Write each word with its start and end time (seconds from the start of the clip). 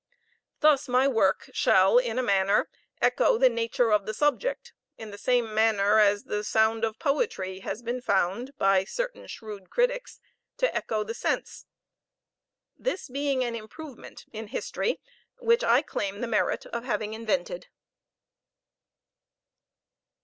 Thus 0.61 0.87
my 0.87 1.07
work 1.07 1.51
shall, 1.53 1.99
in 1.99 2.17
a 2.17 2.23
manner, 2.23 2.69
echo 3.03 3.37
the 3.37 3.49
nature 3.49 3.91
of 3.93 4.07
the 4.07 4.15
subject, 4.15 4.73
in 4.97 5.11
the 5.11 5.17
same 5.19 5.53
manner 5.53 5.99
as 5.99 6.23
the 6.23 6.43
sound 6.43 6.83
of 6.83 6.97
poetry 6.97 7.59
has 7.59 7.83
been 7.83 8.01
found 8.01 8.57
by 8.57 8.83
certain 8.83 9.27
shrewd 9.27 9.69
critics 9.69 10.19
to 10.57 10.75
echo 10.75 11.03
the 11.03 11.13
sense 11.13 11.67
this 12.75 13.09
being 13.09 13.43
an 13.43 13.53
improvement 13.55 14.25
in 14.33 14.47
history 14.47 14.99
which 15.37 15.63
I 15.63 15.83
claim 15.83 16.19
the 16.21 16.25
merit 16.27 16.65
of 16.65 16.83
having 16.83 17.13
invented. 17.13 17.67